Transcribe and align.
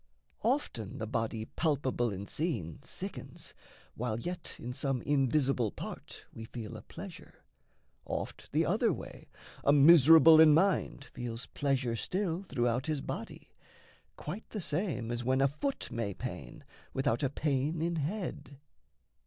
Often 0.41 0.97
the 0.97 1.05
body 1.05 1.45
palpable 1.45 2.09
and 2.11 2.27
seen 2.27 2.81
Sickens, 2.81 3.53
while 3.93 4.19
yet 4.19 4.55
in 4.57 4.73
some 4.73 5.03
invisible 5.03 5.69
part 5.71 6.25
We 6.33 6.45
feel 6.45 6.75
a 6.75 6.81
pleasure; 6.81 7.43
oft 8.03 8.51
the 8.51 8.65
other 8.65 8.91
way, 8.91 9.29
A 9.63 9.71
miserable 9.71 10.39
in 10.41 10.55
mind 10.55 11.03
feels 11.13 11.45
pleasure 11.45 11.95
still 11.95 12.41
Throughout 12.41 12.87
his 12.87 13.01
body 13.01 13.49
quite 14.17 14.49
the 14.49 14.59
same 14.59 15.11
as 15.11 15.23
when 15.23 15.39
A 15.39 15.47
foot 15.47 15.91
may 15.91 16.15
pain 16.15 16.63
without 16.93 17.21
a 17.21 17.29
pain 17.29 17.79
in 17.79 17.97
head. 17.97 18.57